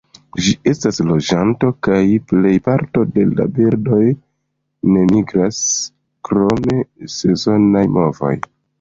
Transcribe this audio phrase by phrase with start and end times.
[0.43, 1.99] Ĝi estas loĝanto, kaj
[2.31, 5.63] plej parto de la birdoj ne migras,
[6.31, 6.77] krom
[7.21, 8.39] sezonaj movoj.